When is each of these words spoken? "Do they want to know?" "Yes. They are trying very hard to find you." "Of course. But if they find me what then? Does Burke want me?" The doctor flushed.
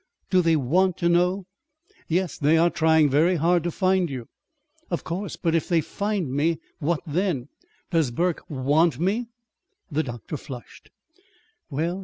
"Do 0.31 0.41
they 0.41 0.55
want 0.55 0.97
to 0.97 1.09
know?" 1.09 1.45
"Yes. 2.07 2.35
They 2.35 2.57
are 2.57 2.71
trying 2.71 3.07
very 3.07 3.35
hard 3.35 3.61
to 3.65 3.69
find 3.69 4.09
you." 4.09 4.29
"Of 4.89 5.03
course. 5.03 5.35
But 5.35 5.53
if 5.53 5.67
they 5.69 5.79
find 5.79 6.33
me 6.33 6.57
what 6.79 7.01
then? 7.05 7.49
Does 7.91 8.09
Burke 8.09 8.41
want 8.49 8.99
me?" 8.99 9.27
The 9.91 10.01
doctor 10.01 10.37
flushed. 10.37 10.89